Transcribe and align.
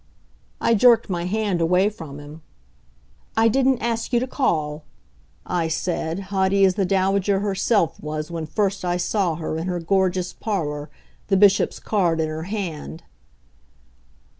I 0.59 0.73
jerked 0.73 1.11
my 1.11 1.25
hand 1.25 1.61
away 1.61 1.87
from 1.91 2.19
him. 2.19 2.41
"I 3.37 3.47
didn't 3.47 3.83
ask 3.83 4.11
you 4.11 4.19
to 4.19 4.25
call," 4.25 4.83
I 5.45 5.67
said, 5.67 6.21
haughty 6.33 6.65
as 6.65 6.73
the 6.73 6.85
Dowager 6.87 7.41
herself 7.41 8.01
was 8.01 8.31
when 8.31 8.47
first 8.47 8.83
I 8.83 8.97
saw 8.97 9.35
her 9.35 9.57
in 9.59 9.67
her 9.67 9.79
gorgeous 9.79 10.33
parlor, 10.33 10.89
the 11.27 11.37
Bishop's 11.37 11.79
card 11.79 12.19
in 12.19 12.29
her 12.29 12.43
hand. 12.49 13.03